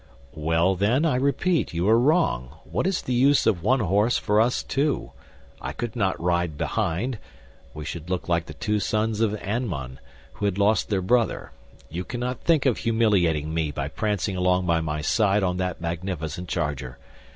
"Well, 0.33 0.73
then, 0.73 1.05
I 1.05 1.15
repeat, 1.15 1.75
you 1.75 1.87
are 1.87 1.99
wrong. 1.99 2.55
What 2.63 2.87
is 2.87 3.03
the 3.03 3.13
use 3.13 3.45
of 3.45 3.61
one 3.61 3.81
horse 3.81 4.17
for 4.17 4.41
us 4.41 4.63
two? 4.63 5.11
I 5.61 5.73
could 5.73 5.95
not 5.95 6.19
ride 6.19 6.57
behind. 6.57 7.19
We 7.75 7.85
should 7.85 8.09
look 8.09 8.27
like 8.27 8.47
the 8.47 8.55
two 8.55 8.79
sons 8.79 9.21
of 9.21 9.37
Aymon, 9.43 9.99
who 10.33 10.45
had 10.45 10.57
lost 10.57 10.89
their 10.89 11.03
brother. 11.03 11.51
You 11.91 12.03
cannot 12.03 12.41
think 12.41 12.65
of 12.65 12.79
humiliating 12.79 13.53
me 13.53 13.69
by 13.69 13.89
prancing 13.89 14.35
along 14.35 14.65
by 14.65 14.81
my 14.81 15.01
side 15.01 15.43
on 15.43 15.57
that 15.57 15.79
magnificent 15.81 16.49
charger. 16.49 16.97